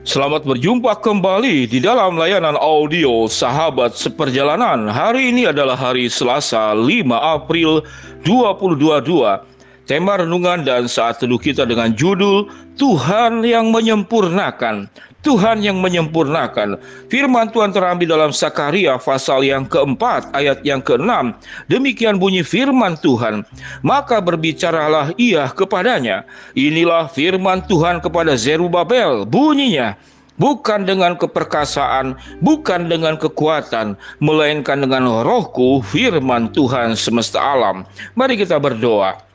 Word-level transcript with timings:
Selamat 0.00 0.48
berjumpa 0.48 0.96
kembali 1.04 1.68
di 1.68 1.76
dalam 1.76 2.16
layanan 2.16 2.56
audio 2.56 3.28
Sahabat 3.28 4.00
Seperjalanan. 4.00 4.88
Hari 4.88 5.28
ini 5.28 5.44
adalah 5.44 5.76
hari 5.76 6.08
Selasa 6.08 6.72
5 6.72 7.04
April 7.12 7.84
2022. 8.24 9.59
Tema 9.90 10.14
renungan 10.22 10.62
dan 10.62 10.86
saat 10.86 11.18
teduh 11.18 11.42
kita 11.42 11.66
dengan 11.66 11.90
judul 11.90 12.46
Tuhan 12.78 13.42
yang 13.42 13.74
menyempurnakan. 13.74 14.86
Tuhan 15.26 15.66
yang 15.66 15.82
menyempurnakan. 15.82 16.78
Firman 17.10 17.50
Tuhan 17.50 17.74
terambil 17.74 18.14
dalam 18.14 18.30
Sakaria 18.30 19.02
pasal 19.02 19.42
yang 19.42 19.66
keempat 19.66 20.30
ayat 20.30 20.62
yang 20.62 20.78
keenam. 20.78 21.34
Demikian 21.66 22.22
bunyi 22.22 22.46
firman 22.46 22.94
Tuhan. 23.02 23.42
Maka 23.82 24.22
berbicaralah 24.22 25.10
ia 25.18 25.50
kepadanya. 25.50 26.22
Inilah 26.54 27.10
firman 27.10 27.58
Tuhan 27.66 27.98
kepada 27.98 28.38
Zerubabel. 28.38 29.26
Bunyinya, 29.26 29.98
bukan 30.38 30.86
dengan 30.86 31.18
keperkasaan, 31.18 32.14
bukan 32.38 32.86
dengan 32.86 33.18
kekuatan, 33.18 33.98
melainkan 34.22 34.86
dengan 34.86 35.26
rohku 35.26 35.82
firman 35.82 36.46
Tuhan 36.54 36.94
semesta 36.94 37.42
alam. 37.42 37.82
Mari 38.14 38.38
kita 38.38 38.54
berdoa. 38.62 39.29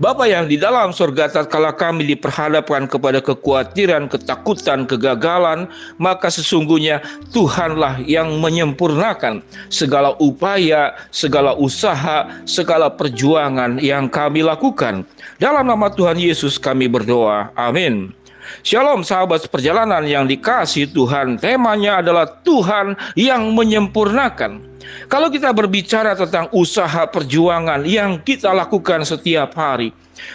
Bapa 0.00 0.24
yang 0.24 0.48
di 0.48 0.56
dalam 0.56 0.96
surga 0.96 1.28
tatkala 1.28 1.76
kami 1.76 2.08
diperhadapkan 2.08 2.88
kepada 2.88 3.20
kekhawatiran, 3.20 4.08
ketakutan, 4.08 4.88
kegagalan, 4.88 5.68
maka 6.00 6.32
sesungguhnya 6.32 7.04
Tuhanlah 7.36 8.00
yang 8.08 8.40
menyempurnakan 8.40 9.44
segala 9.68 10.16
upaya, 10.16 10.96
segala 11.12 11.52
usaha, 11.52 12.32
segala 12.48 12.88
perjuangan 12.88 13.76
yang 13.84 14.08
kami 14.08 14.40
lakukan. 14.40 15.04
Dalam 15.36 15.68
nama 15.68 15.92
Tuhan 15.92 16.16
Yesus 16.16 16.56
kami 16.56 16.88
berdoa. 16.88 17.52
Amin. 17.52 18.16
Shalom 18.64 19.04
sahabat 19.04 19.52
perjalanan 19.52 20.08
yang 20.08 20.24
dikasih 20.24 20.88
Tuhan. 20.96 21.36
Temanya 21.36 22.00
adalah 22.00 22.24
Tuhan 22.40 22.96
yang 23.20 23.52
menyempurnakan. 23.52 24.69
Kalau 25.08 25.28
kita 25.30 25.50
berbicara 25.50 26.14
tentang 26.14 26.48
usaha 26.54 27.06
perjuangan 27.08 27.82
yang 27.86 28.20
kita 28.22 28.50
lakukan 28.54 29.02
setiap 29.02 29.54
hari, 29.56 29.90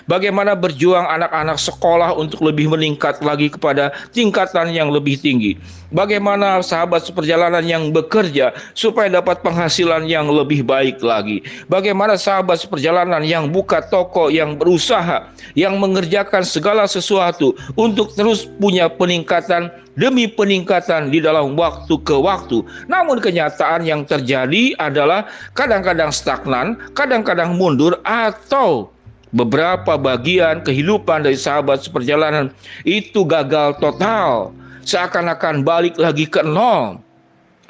Bagaimana 0.05 0.53
berjuang 0.53 1.05
anak-anak 1.05 1.57
sekolah 1.57 2.13
untuk 2.17 2.45
lebih 2.45 2.69
meningkat 2.69 3.21
lagi 3.25 3.49
kepada 3.49 3.93
tingkatan 4.13 4.69
yang 4.73 4.93
lebih 4.93 5.17
tinggi. 5.17 5.57
Bagaimana 5.93 6.59
sahabat 6.59 7.07
seperjalanan 7.07 7.63
yang 7.63 7.93
bekerja 7.93 8.51
supaya 8.75 9.07
dapat 9.07 9.39
penghasilan 9.45 10.05
yang 10.09 10.27
lebih 10.27 10.65
baik 10.65 10.99
lagi. 10.99 11.45
Bagaimana 11.71 12.19
sahabat 12.19 12.61
seperjalanan 12.61 13.23
yang 13.23 13.47
buka 13.49 13.79
toko, 13.87 14.27
yang 14.27 14.59
berusaha, 14.59 15.29
yang 15.55 15.77
mengerjakan 15.79 16.43
segala 16.43 16.89
sesuatu 16.89 17.55
untuk 17.79 18.11
terus 18.17 18.49
punya 18.59 18.91
peningkatan 18.91 19.71
demi 19.99 20.27
peningkatan 20.27 21.09
di 21.09 21.23
dalam 21.23 21.55
waktu 21.55 21.95
ke 22.03 22.15
waktu. 22.15 22.61
Namun 22.87 23.19
kenyataan 23.19 23.87
yang 23.87 24.03
terjadi 24.03 24.75
adalah 24.79 25.27
kadang-kadang 25.55 26.11
stagnan, 26.11 26.79
kadang-kadang 26.93 27.55
mundur 27.55 27.99
atau 28.03 28.91
beberapa 29.35 29.99
bagian 29.99 30.63
kehidupan 30.63 31.27
dari 31.27 31.35
sahabat 31.35 31.83
seperjalanan 31.83 32.51
itu 32.87 33.27
gagal 33.27 33.75
total. 33.83 34.55
Seakan-akan 34.85 35.65
balik 35.65 35.97
lagi 35.97 36.29
ke 36.29 36.45
nol. 36.45 37.01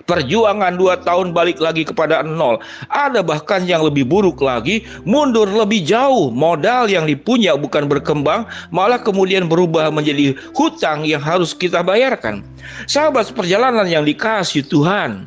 Perjuangan 0.05 0.77
dua 0.77 1.01
tahun 1.01 1.33
balik 1.33 1.57
lagi 1.57 1.81
kepada 1.81 2.21
nol. 2.21 2.61
Ada 2.93 3.25
bahkan 3.25 3.65
yang 3.65 3.81
lebih 3.81 4.05
buruk 4.05 4.37
lagi, 4.37 4.85
mundur 5.01 5.49
lebih 5.49 5.81
jauh. 5.81 6.29
Modal 6.29 6.85
yang 6.85 7.09
dipunya 7.09 7.57
bukan 7.57 7.89
berkembang, 7.89 8.45
malah 8.69 9.01
kemudian 9.01 9.49
berubah 9.49 9.89
menjadi 9.89 10.37
hutang 10.53 11.09
yang 11.09 11.25
harus 11.25 11.57
kita 11.57 11.81
bayarkan. 11.81 12.45
Sahabat 12.85 13.33
seperjalanan 13.33 13.89
yang 13.89 14.05
dikasih 14.05 14.61
Tuhan, 14.69 15.25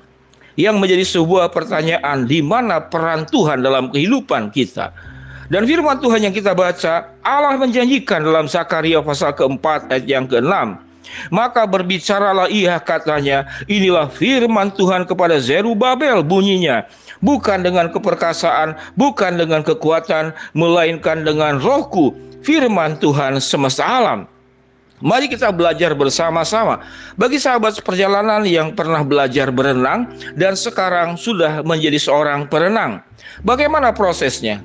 yang 0.55 0.79
menjadi 0.79 1.03
sebuah 1.03 1.51
pertanyaan, 1.51 2.31
di 2.31 2.39
mana 2.39 2.79
peran 2.79 3.27
Tuhan 3.27 3.67
dalam 3.67 3.91
kehidupan 3.91 4.55
kita? 4.55 4.95
Dan 5.51 5.67
firman 5.67 5.99
Tuhan 5.99 6.23
yang 6.23 6.35
kita 6.35 6.55
baca, 6.55 7.19
Allah 7.27 7.59
menjanjikan 7.59 8.23
dalam 8.23 8.47
Zakaria 8.47 9.03
pasal 9.03 9.35
keempat 9.35 9.91
ayat 9.91 10.07
yang 10.07 10.31
keenam. 10.31 10.87
Maka 11.29 11.65
berbicaralah 11.69 12.49
ia 12.49 12.79
katanya, 12.81 13.49
inilah 13.67 14.09
firman 14.09 14.73
Tuhan 14.73 15.05
kepada 15.05 15.37
Zerubabel 15.43 16.25
bunyinya. 16.25 16.87
Bukan 17.19 17.67
dengan 17.67 17.91
keperkasaan, 17.91 18.79
bukan 18.95 19.37
dengan 19.37 19.67
kekuatan, 19.67 20.31
melainkan 20.55 21.27
dengan 21.27 21.59
rohku, 21.59 22.15
firman 22.47 22.95
Tuhan 23.03 23.43
semesta 23.43 23.83
alam. 23.83 24.31
Mari 24.99 25.31
kita 25.31 25.55
belajar 25.55 25.95
bersama-sama. 25.95 26.83
Bagi 27.15 27.39
sahabat 27.39 27.79
perjalanan 27.87 28.43
yang 28.43 28.75
pernah 28.75 29.07
belajar 29.07 29.55
berenang 29.55 30.11
dan 30.35 30.59
sekarang 30.59 31.15
sudah 31.15 31.63
menjadi 31.63 32.03
seorang 32.03 32.51
perenang. 32.51 32.99
Bagaimana 33.47 33.95
prosesnya? 33.95 34.59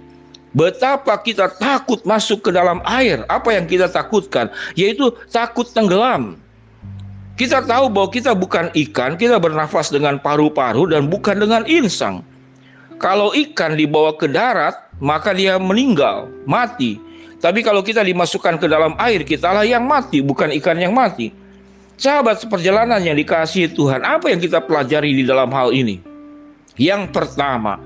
Betapa 0.54 1.18
kita 1.18 1.50
takut 1.58 2.06
masuk 2.06 2.46
ke 2.46 2.50
dalam 2.54 2.78
air. 2.86 3.26
Apa 3.26 3.58
yang 3.58 3.66
kita 3.66 3.90
takutkan? 3.90 4.54
Yaitu 4.78 5.10
takut 5.34 5.66
tenggelam. 5.66 6.38
Kita 7.34 7.66
tahu 7.66 7.90
bahwa 7.90 8.14
kita 8.14 8.38
bukan 8.38 8.70
ikan, 8.78 9.18
kita 9.18 9.42
bernafas 9.42 9.90
dengan 9.90 10.22
paru-paru 10.22 10.86
dan 10.94 11.10
bukan 11.10 11.42
dengan 11.42 11.66
insang. 11.66 12.22
Kalau 13.02 13.34
ikan 13.34 13.74
dibawa 13.74 14.14
ke 14.14 14.30
darat, 14.30 14.78
maka 15.02 15.34
dia 15.34 15.58
meninggal, 15.58 16.30
mati. 16.46 17.02
Tapi 17.42 17.66
kalau 17.66 17.82
kita 17.82 18.06
dimasukkan 18.06 18.62
ke 18.62 18.70
dalam 18.70 18.94
air, 19.02 19.26
kitalah 19.26 19.66
yang 19.66 19.84
mati, 19.84 20.22
bukan 20.22 20.54
ikan 20.62 20.78
yang 20.78 20.94
mati. 20.94 21.34
Sahabat 21.98 22.40
seperjalanan 22.40 23.02
yang 23.02 23.18
dikasihi 23.18 23.74
Tuhan, 23.74 24.06
apa 24.06 24.30
yang 24.30 24.38
kita 24.38 24.62
pelajari 24.62 25.18
di 25.18 25.24
dalam 25.26 25.50
hal 25.50 25.74
ini? 25.74 26.00
Yang 26.78 27.12
pertama, 27.12 27.82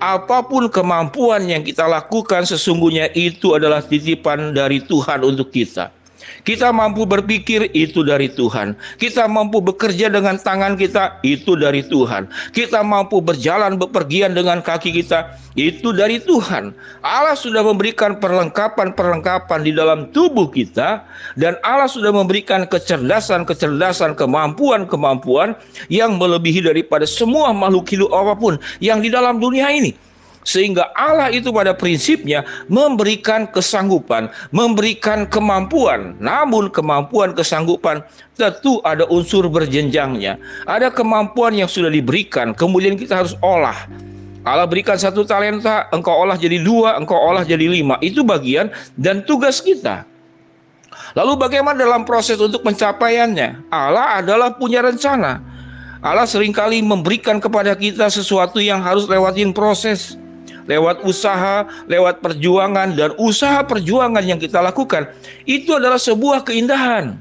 apa 0.00 0.40
pun 0.48 0.66
kemampuan 0.72 1.44
yang 1.44 1.60
kita 1.60 1.84
lakukan 1.84 2.48
sesungguhnya 2.48 3.12
itu 3.12 3.52
adalah 3.52 3.84
titipan 3.84 4.56
dari 4.56 4.80
Tuhan 4.80 5.20
untuk 5.20 5.52
kita. 5.52 5.92
Kita 6.44 6.72
mampu 6.72 7.04
berpikir 7.04 7.68
itu 7.72 8.04
dari 8.04 8.28
Tuhan. 8.32 8.76
Kita 8.96 9.28
mampu 9.28 9.60
bekerja 9.60 10.08
dengan 10.12 10.36
tangan 10.40 10.76
kita 10.76 11.20
itu 11.24 11.56
dari 11.56 11.84
Tuhan. 11.84 12.28
Kita 12.52 12.80
mampu 12.84 13.20
berjalan 13.20 13.76
bepergian 13.76 14.36
dengan 14.36 14.60
kaki 14.64 14.92
kita 14.92 15.36
itu 15.58 15.90
dari 15.90 16.22
Tuhan. 16.22 16.72
Allah 17.02 17.34
sudah 17.34 17.64
memberikan 17.64 18.16
perlengkapan-perlengkapan 18.20 19.60
di 19.66 19.72
dalam 19.74 20.08
tubuh 20.14 20.48
kita 20.48 21.02
dan 21.36 21.58
Allah 21.66 21.90
sudah 21.90 22.14
memberikan 22.14 22.64
kecerdasan-kecerdasan, 22.68 24.14
kemampuan-kemampuan 24.14 25.58
yang 25.90 26.16
melebihi 26.16 26.64
daripada 26.64 27.04
semua 27.04 27.50
makhluk 27.50 27.90
hidup 27.90 28.10
apa 28.14 28.34
pun 28.38 28.54
yang 28.78 29.02
di 29.02 29.10
dalam 29.10 29.42
dunia 29.42 29.68
ini. 29.72 30.09
Sehingga 30.40 30.88
Allah 30.96 31.28
itu 31.28 31.52
pada 31.52 31.76
prinsipnya 31.76 32.48
memberikan 32.72 33.44
kesanggupan, 33.44 34.32
memberikan 34.50 35.28
kemampuan. 35.28 36.16
Namun 36.16 36.72
kemampuan 36.72 37.36
kesanggupan 37.36 38.00
tentu 38.40 38.80
ada 38.88 39.04
unsur 39.12 39.44
berjenjangnya. 39.52 40.40
Ada 40.64 40.88
kemampuan 40.88 41.52
yang 41.52 41.68
sudah 41.68 41.92
diberikan, 41.92 42.56
kemudian 42.56 42.96
kita 42.96 43.20
harus 43.20 43.36
olah. 43.44 43.76
Allah 44.40 44.64
berikan 44.64 44.96
satu 44.96 45.28
talenta, 45.28 45.84
engkau 45.92 46.16
olah 46.16 46.40
jadi 46.40 46.56
dua, 46.64 46.96
engkau 46.96 47.16
olah 47.16 47.44
jadi 47.44 47.68
lima. 47.68 48.00
Itu 48.00 48.24
bagian 48.24 48.72
dan 48.96 49.20
tugas 49.28 49.60
kita. 49.60 50.08
Lalu 51.12 51.36
bagaimana 51.36 51.76
dalam 51.76 52.08
proses 52.08 52.40
untuk 52.40 52.64
pencapaiannya? 52.64 53.68
Allah 53.68 54.24
adalah 54.24 54.56
punya 54.56 54.80
rencana. 54.80 55.42
Allah 56.00 56.24
sering 56.24 56.56
kali 56.56 56.80
memberikan 56.80 57.36
kepada 57.36 57.76
kita 57.76 58.08
sesuatu 58.08 58.56
yang 58.56 58.80
harus 58.80 59.04
lewatin 59.04 59.52
proses 59.52 60.16
lewat 60.70 61.02
usaha, 61.02 61.66
lewat 61.90 62.22
perjuangan 62.22 62.94
dan 62.94 63.10
usaha 63.18 63.66
perjuangan 63.66 64.22
yang 64.22 64.38
kita 64.38 64.62
lakukan 64.62 65.10
itu 65.50 65.74
adalah 65.74 65.98
sebuah 65.98 66.46
keindahan. 66.46 67.18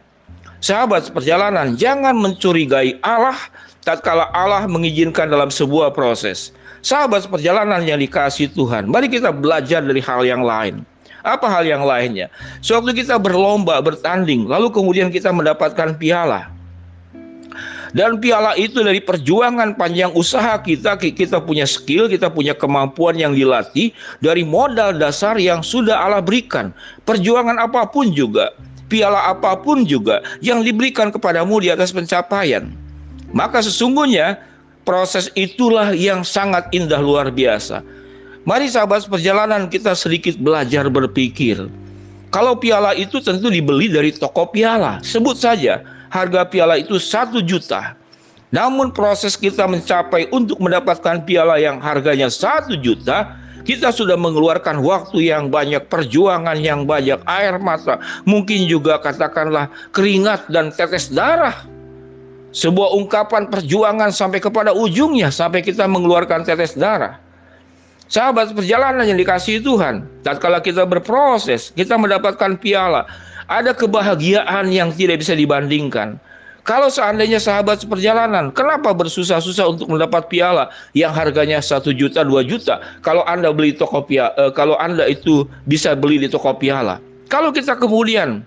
Sahabat 0.62 1.10
perjalanan, 1.10 1.74
jangan 1.74 2.14
mencurigai 2.14 3.02
Allah 3.02 3.40
tatkala 3.82 4.30
Allah 4.36 4.70
mengizinkan 4.70 5.26
dalam 5.26 5.50
sebuah 5.50 5.96
proses. 5.98 6.54
Sahabat 6.86 7.26
perjalanan 7.28 7.82
yang 7.84 7.98
dikasih 7.98 8.54
Tuhan, 8.54 8.88
mari 8.88 9.10
kita 9.10 9.34
belajar 9.34 9.82
dari 9.82 10.00
hal 10.00 10.22
yang 10.24 10.46
lain. 10.46 10.86
Apa 11.24 11.52
hal 11.52 11.68
yang 11.68 11.84
lainnya? 11.84 12.32
Sewaktu 12.64 13.04
kita 13.04 13.20
berlomba, 13.20 13.80
bertanding, 13.84 14.48
lalu 14.48 14.72
kemudian 14.72 15.12
kita 15.12 15.36
mendapatkan 15.36 16.00
piala. 16.00 16.48
Dan 17.90 18.22
piala 18.22 18.54
itu 18.54 18.86
dari 18.86 19.02
perjuangan 19.02 19.74
panjang 19.74 20.14
usaha 20.14 20.62
kita, 20.62 20.94
kita 21.02 21.42
punya 21.42 21.66
skill, 21.66 22.06
kita 22.06 22.30
punya 22.30 22.54
kemampuan 22.54 23.18
yang 23.18 23.34
dilatih 23.34 23.90
dari 24.22 24.46
modal 24.46 24.94
dasar 24.94 25.42
yang 25.42 25.66
sudah 25.66 25.98
Allah 25.98 26.22
berikan. 26.22 26.70
Perjuangan 27.10 27.58
apa 27.58 27.90
pun 27.90 28.14
juga, 28.14 28.54
piala 28.94 29.34
apa 29.34 29.58
pun 29.58 29.90
juga 29.90 30.22
yang 30.46 30.62
diberikan 30.62 31.10
kepadamu 31.10 31.58
di 31.66 31.74
atas 31.74 31.90
pencapaian. 31.90 32.70
Maka 33.34 33.66
sesungguhnya 33.66 34.38
proses 34.86 35.34
itulah 35.34 35.90
yang 35.94 36.22
sangat 36.22 36.70
indah 36.70 37.02
luar 37.02 37.34
biasa. 37.34 37.82
Mari 38.46 38.70
sahabat 38.70 39.06
perjalanan 39.10 39.70
kita 39.70 39.94
sedikit 39.98 40.38
belajar 40.38 40.90
berpikir. 40.90 41.70
Kalau 42.30 42.54
piala 42.54 42.94
itu 42.94 43.18
tentu 43.18 43.50
dibeli 43.50 43.90
dari 43.90 44.14
toko 44.14 44.46
piala, 44.54 45.02
sebut 45.02 45.34
saja 45.34 45.82
harga 46.10 46.46
piala 46.46 46.78
itu 46.82 46.98
satu 46.98 47.40
juta. 47.42 47.96
Namun 48.50 48.90
proses 48.90 49.38
kita 49.38 49.70
mencapai 49.70 50.26
untuk 50.34 50.58
mendapatkan 50.58 51.22
piala 51.22 51.62
yang 51.62 51.78
harganya 51.78 52.34
satu 52.34 52.74
juta, 52.74 53.38
kita 53.62 53.94
sudah 53.94 54.18
mengeluarkan 54.18 54.82
waktu 54.82 55.30
yang 55.30 55.54
banyak, 55.54 55.86
perjuangan 55.86 56.58
yang 56.58 56.90
banyak, 56.90 57.22
air 57.30 57.62
mata, 57.62 58.02
mungkin 58.26 58.66
juga 58.66 58.98
katakanlah 58.98 59.70
keringat 59.94 60.50
dan 60.50 60.74
tetes 60.74 61.14
darah. 61.14 61.54
Sebuah 62.50 62.98
ungkapan 62.98 63.46
perjuangan 63.46 64.10
sampai 64.10 64.42
kepada 64.42 64.74
ujungnya, 64.74 65.30
sampai 65.30 65.62
kita 65.62 65.86
mengeluarkan 65.86 66.42
tetes 66.42 66.74
darah. 66.74 67.22
Sahabat 68.10 68.58
perjalanan 68.58 69.06
yang 69.06 69.22
dikasih 69.22 69.62
Tuhan, 69.62 70.10
tatkala 70.26 70.58
kita 70.66 70.82
berproses, 70.90 71.70
kita 71.78 71.94
mendapatkan 71.94 72.58
piala, 72.58 73.06
ada 73.50 73.74
kebahagiaan 73.74 74.70
yang 74.70 74.94
tidak 74.94 75.26
bisa 75.26 75.34
dibandingkan. 75.34 76.22
Kalau 76.62 76.86
seandainya 76.86 77.42
sahabat 77.42 77.82
seperjalanan, 77.82 78.54
kenapa 78.54 78.94
bersusah-susah 78.94 79.74
untuk 79.74 79.90
mendapat 79.90 80.30
piala 80.30 80.70
yang 80.94 81.10
harganya 81.10 81.58
satu 81.58 81.90
juta, 81.90 82.22
dua 82.22 82.46
juta? 82.46 82.78
Kalau 83.02 83.26
anda 83.26 83.50
beli 83.50 83.74
toko 83.74 84.06
piala, 84.06 84.30
eh, 84.38 84.54
kalau 84.54 84.78
anda 84.78 85.10
itu 85.10 85.50
bisa 85.66 85.98
beli 85.98 86.22
di 86.22 86.30
toko 86.30 86.54
piala. 86.54 87.02
Kalau 87.26 87.50
kita 87.50 87.74
kemudian 87.74 88.46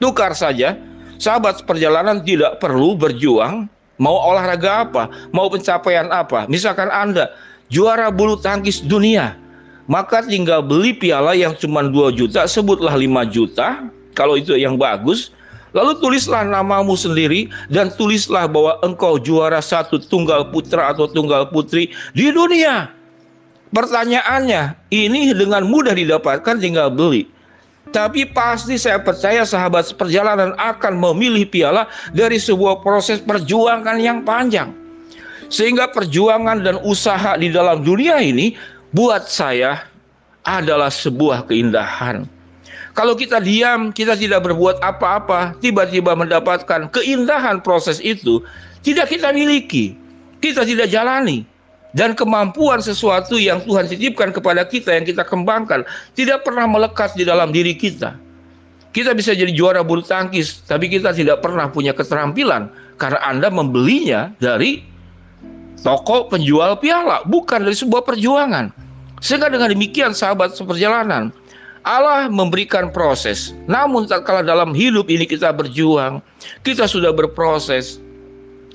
tukar 0.00 0.32
saja, 0.32 0.72
sahabat 1.20 1.60
seperjalanan 1.60 2.24
tidak 2.24 2.64
perlu 2.64 2.96
berjuang, 2.96 3.68
mau 4.00 4.16
olahraga 4.24 4.88
apa, 4.88 5.12
mau 5.28 5.52
pencapaian 5.52 6.08
apa. 6.08 6.48
Misalkan 6.48 6.88
anda 6.88 7.28
juara 7.68 8.08
bulu 8.08 8.40
tangkis 8.40 8.80
dunia. 8.80 9.36
Maka 9.84 10.24
tinggal 10.24 10.64
beli 10.64 10.96
piala 10.96 11.36
yang 11.36 11.52
cuma 11.60 11.84
2 11.84 12.08
juta, 12.16 12.48
sebutlah 12.48 12.96
5 12.96 13.04
juta, 13.28 13.84
kalau 14.14 14.38
itu 14.38 14.54
yang 14.54 14.78
bagus. 14.78 15.34
Lalu 15.74 15.98
tulislah 15.98 16.46
namamu 16.46 16.94
sendiri 16.94 17.50
dan 17.66 17.90
tulislah 17.98 18.46
bahwa 18.46 18.78
engkau 18.86 19.18
juara 19.18 19.58
satu 19.58 19.98
tunggal 19.98 20.54
putra 20.54 20.94
atau 20.94 21.10
tunggal 21.10 21.50
putri 21.50 21.90
di 22.14 22.30
dunia. 22.30 22.94
Pertanyaannya, 23.74 24.78
ini 24.94 25.34
dengan 25.34 25.66
mudah 25.66 25.98
didapatkan 25.98 26.62
tinggal 26.62 26.94
beli. 26.94 27.26
Tapi 27.90 28.22
pasti 28.30 28.78
saya 28.78 29.02
percaya 29.02 29.42
sahabat 29.42 29.98
perjalanan 29.98 30.54
akan 30.62 30.94
memilih 30.94 31.42
piala 31.50 31.90
dari 32.14 32.38
sebuah 32.38 32.86
proses 32.86 33.18
perjuangan 33.18 33.98
yang 33.98 34.22
panjang. 34.22 34.70
Sehingga 35.50 35.90
perjuangan 35.90 36.62
dan 36.62 36.78
usaha 36.86 37.34
di 37.34 37.50
dalam 37.50 37.82
dunia 37.82 38.22
ini 38.22 38.54
buat 38.94 39.26
saya 39.26 39.90
adalah 40.46 40.88
sebuah 40.88 41.50
keindahan. 41.50 42.30
Kalau 42.94 43.18
kita 43.18 43.42
diam, 43.42 43.90
kita 43.90 44.14
tidak 44.14 44.46
berbuat 44.46 44.78
apa-apa, 44.78 45.58
tiba-tiba 45.58 46.14
mendapatkan 46.14 46.86
keindahan 46.94 47.58
proses 47.58 47.98
itu, 47.98 48.38
tidak 48.86 49.10
kita 49.10 49.34
miliki, 49.34 49.98
kita 50.38 50.62
tidak 50.62 50.86
jalani. 50.94 51.42
Dan 51.94 52.14
kemampuan 52.18 52.82
sesuatu 52.82 53.38
yang 53.38 53.62
Tuhan 53.62 53.86
titipkan 53.86 54.34
kepada 54.34 54.66
kita, 54.66 54.94
yang 54.98 55.06
kita 55.06 55.22
kembangkan, 55.22 55.86
tidak 56.18 56.42
pernah 56.42 56.66
melekat 56.66 57.14
di 57.14 57.22
dalam 57.22 57.54
diri 57.54 57.74
kita. 57.74 58.18
Kita 58.94 59.10
bisa 59.14 59.34
jadi 59.34 59.50
juara 59.50 59.82
bulu 59.82 60.02
tangkis, 60.02 60.62
tapi 60.66 60.86
kita 60.86 61.10
tidak 61.14 61.42
pernah 61.42 61.66
punya 61.70 61.94
keterampilan 61.94 62.70
karena 62.98 63.18
Anda 63.26 63.50
membelinya 63.50 64.30
dari 64.38 64.86
toko 65.82 66.30
penjual 66.30 66.78
piala, 66.78 67.26
bukan 67.26 67.66
dari 67.66 67.74
sebuah 67.74 68.06
perjuangan. 68.06 68.70
Sehingga 69.18 69.50
dengan 69.50 69.70
demikian 69.70 70.14
sahabat 70.14 70.54
seperjalanan, 70.54 71.34
Allah 71.84 72.32
memberikan 72.32 72.88
proses. 72.88 73.52
Namun 73.68 74.08
tak 74.08 74.24
kala 74.24 74.40
dalam 74.40 74.72
hidup 74.72 75.12
ini 75.12 75.28
kita 75.28 75.52
berjuang, 75.52 76.24
kita 76.64 76.88
sudah 76.88 77.12
berproses, 77.12 78.00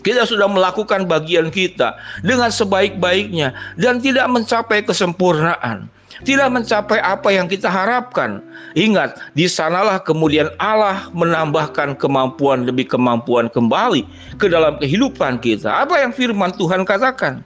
kita 0.06 0.30
sudah 0.30 0.46
melakukan 0.46 1.10
bagian 1.10 1.50
kita 1.50 1.98
dengan 2.22 2.54
sebaik-baiknya 2.54 3.52
dan 3.82 3.98
tidak 3.98 4.30
mencapai 4.30 4.86
kesempurnaan 4.86 5.90
tidak 6.28 6.52
mencapai 6.52 7.00
apa 7.00 7.32
yang 7.32 7.48
kita 7.48 7.72
harapkan. 7.72 8.44
Ingat, 8.76 9.20
di 9.36 9.48
sanalah 9.48 10.04
kemudian 10.04 10.52
Allah 10.60 11.08
menambahkan 11.16 11.96
kemampuan 11.96 12.68
demi 12.68 12.84
kemampuan 12.84 13.48
kembali 13.48 14.04
ke 14.36 14.52
dalam 14.52 14.76
kehidupan 14.80 15.40
kita. 15.40 15.88
Apa 15.88 16.04
yang 16.04 16.12
firman 16.12 16.52
Tuhan 16.56 16.84
katakan? 16.84 17.40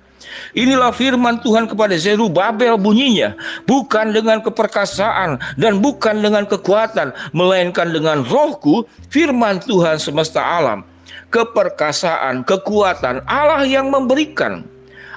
Inilah 0.54 0.94
firman 0.94 1.42
Tuhan 1.42 1.66
kepada 1.66 1.98
Zerubabel 1.98 2.78
bunyinya, 2.78 3.34
bukan 3.66 4.14
dengan 4.14 4.40
keperkasaan 4.44 5.42
dan 5.58 5.81
bukan 5.81 6.22
dengan 6.22 6.46
kekuatan, 6.46 7.12
melainkan 7.34 7.92
dengan 7.92 8.22
rohku, 8.28 8.86
firman 9.10 9.60
Tuhan 9.64 9.98
semesta 9.98 10.42
alam. 10.42 10.86
Keperkasaan, 11.34 12.46
kekuatan 12.46 13.25
Allah 13.25 13.66
yang 13.66 13.90
memberikan 13.90 14.62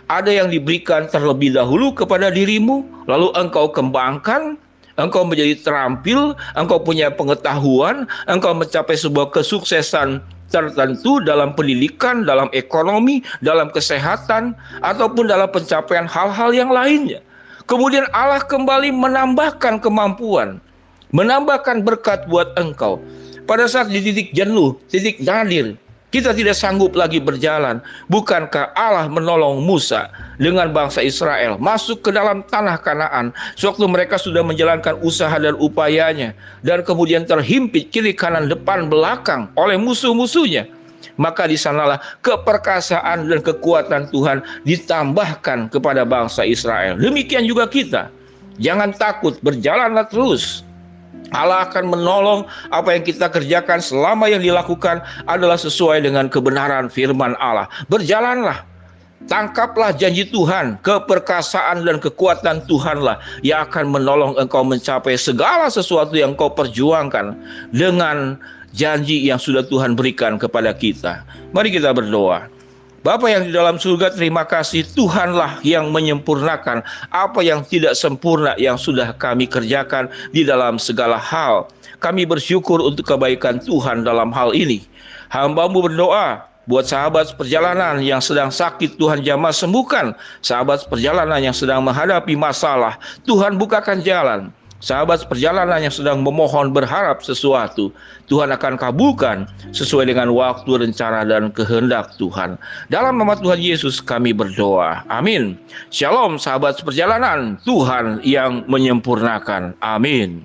ada 0.07 0.31
yang 0.31 0.49
diberikan 0.49 1.11
terlebih 1.11 1.53
dahulu 1.53 1.93
kepada 1.93 2.31
dirimu, 2.31 2.87
lalu 3.11 3.29
engkau 3.35 3.69
kembangkan, 3.69 4.55
engkau 4.97 5.27
menjadi 5.27 5.59
terampil, 5.61 6.33
engkau 6.55 6.79
punya 6.81 7.13
pengetahuan, 7.13 8.07
engkau 8.31 8.55
mencapai 8.55 8.97
sebuah 8.97 9.35
kesuksesan 9.35 10.23
tertentu 10.51 11.19
dalam 11.23 11.53
pendidikan, 11.55 12.23
dalam 12.23 12.47
ekonomi, 12.55 13.23
dalam 13.43 13.71
kesehatan, 13.71 14.55
ataupun 14.83 15.27
dalam 15.27 15.51
pencapaian 15.51 16.07
hal-hal 16.07 16.51
yang 16.55 16.71
lainnya. 16.71 17.23
Kemudian 17.67 18.07
Allah 18.15 18.43
kembali 18.47 18.95
menambahkan 18.95 19.83
kemampuan, 19.83 20.63
menambahkan 21.11 21.83
berkat 21.83 22.31
buat 22.31 22.55
engkau. 22.55 23.03
Pada 23.47 23.67
saat 23.67 23.91
di 23.91 24.03
titik 24.03 24.35
jenuh, 24.35 24.75
titik 24.91 25.19
nadir, 25.23 25.79
kita 26.15 26.31
tidak 26.33 26.55
sanggup 26.55 26.95
lagi 26.95 27.19
berjalan. 27.19 27.83
Bukankah 28.07 28.75
Allah 28.79 29.11
menolong 29.11 29.63
Musa 29.63 30.11
dengan 30.39 30.71
bangsa 30.71 31.03
Israel 31.03 31.59
masuk 31.59 32.07
ke 32.07 32.11
dalam 32.15 32.47
tanah 32.47 32.79
Kanaan 32.81 33.35
sewaktu 33.59 33.85
mereka 33.89 34.21
sudah 34.21 34.45
menjalankan 34.45 35.01
usaha 35.03 35.35
dan 35.39 35.59
upayanya 35.59 36.37
dan 36.63 36.87
kemudian 36.87 37.27
terhimpit 37.27 37.91
kiri 37.91 38.15
kanan 38.15 38.47
depan 38.47 38.87
belakang 38.87 39.51
oleh 39.59 39.79
musuh-musuhnya. 39.79 40.69
Maka 41.17 41.49
di 41.49 41.57
sanalah 41.57 41.97
keperkasaan 42.21 43.31
dan 43.31 43.41
kekuatan 43.41 44.13
Tuhan 44.13 44.45
ditambahkan 44.69 45.73
kepada 45.73 46.05
bangsa 46.05 46.45
Israel. 46.45 47.01
Demikian 47.01 47.49
juga 47.49 47.65
kita. 47.65 48.13
Jangan 48.61 48.93
takut, 48.97 49.37
berjalanlah 49.41 50.09
terus 50.09 50.66
Allah 51.35 51.67
akan 51.67 51.91
menolong 51.91 52.41
apa 52.71 52.95
yang 52.95 53.03
kita 53.03 53.27
kerjakan 53.27 53.83
selama 53.83 54.31
yang 54.31 54.41
dilakukan 54.41 55.03
adalah 55.27 55.59
sesuai 55.59 56.07
dengan 56.07 56.31
kebenaran 56.31 56.87
firman 56.87 57.35
Allah. 57.43 57.67
Berjalanlah, 57.91 58.63
tangkaplah 59.27 59.91
janji 59.93 60.25
Tuhan, 60.31 60.79
keperkasaan 60.87 61.83
dan 61.83 61.99
kekuatan 61.99 62.63
Tuhanlah 62.71 63.19
yang 63.43 63.67
akan 63.67 63.91
menolong 63.91 64.33
engkau 64.39 64.63
mencapai 64.63 65.19
segala 65.19 65.67
sesuatu 65.67 66.15
yang 66.15 66.39
kau 66.39 66.53
perjuangkan 66.55 67.35
dengan 67.75 68.39
janji 68.71 69.27
yang 69.27 69.41
sudah 69.41 69.67
Tuhan 69.67 69.99
berikan 69.99 70.39
kepada 70.39 70.71
kita. 70.73 71.27
Mari 71.51 71.75
kita 71.75 71.91
berdoa. 71.91 72.56
Bapa 73.07 73.31
yang 73.31 73.47
di 73.47 73.55
dalam 73.55 73.79
surga 73.79 74.19
terima 74.19 74.43
kasih 74.43 74.83
Tuhanlah 74.83 75.63
yang 75.63 75.95
menyempurnakan 75.95 76.83
apa 77.15 77.39
yang 77.39 77.63
tidak 77.63 77.95
sempurna 77.95 78.59
yang 78.59 78.75
sudah 78.75 79.15
kami 79.15 79.47
kerjakan 79.47 80.11
di 80.35 80.43
dalam 80.43 80.75
segala 80.75 81.15
hal. 81.15 81.71
Kami 82.03 82.27
bersyukur 82.27 82.83
untuk 82.83 83.07
kebaikan 83.07 83.63
Tuhan 83.63 84.03
dalam 84.03 84.35
hal 84.35 84.51
ini. 84.59 84.83
Hambamu 85.31 85.87
berdoa 85.87 86.51
buat 86.67 86.83
sahabat 86.83 87.39
perjalanan 87.39 88.03
yang 88.03 88.19
sedang 88.19 88.51
sakit 88.51 88.99
Tuhan 88.99 89.23
jamah 89.23 89.55
sembuhkan. 89.55 90.19
Sahabat 90.43 90.91
perjalanan 90.91 91.39
yang 91.39 91.55
sedang 91.55 91.87
menghadapi 91.87 92.35
masalah 92.35 92.99
Tuhan 93.23 93.55
bukakan 93.55 94.03
jalan. 94.03 94.51
Sahabat 94.77 95.25
perjalanan 95.25 95.81
yang 95.81 95.95
sedang 95.95 96.21
memohon 96.21 96.69
berharap 96.71 97.25
sesuatu, 97.25 97.89
Tuhan 98.29 98.53
akan 98.53 98.77
kabulkan 98.77 99.49
sesuai 99.73 100.13
dengan 100.13 100.29
waktu, 100.37 100.85
rencana, 100.85 101.25
dan 101.25 101.49
kehendak 101.49 102.13
Tuhan. 102.21 102.61
Dalam 102.93 103.17
nama 103.17 103.33
Tuhan 103.41 103.57
Yesus 103.57 104.05
kami 104.05 104.37
berdoa. 104.37 105.01
Amin. 105.09 105.57
Shalom 105.89 106.37
sahabat 106.37 106.77
perjalanan, 106.85 107.57
Tuhan 107.65 108.21
yang 108.21 108.69
menyempurnakan. 108.69 109.73
Amin. 109.81 110.45